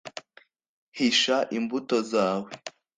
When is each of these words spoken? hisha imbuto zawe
hisha 0.97 1.37
imbuto 1.57 1.97
zawe 2.11 2.49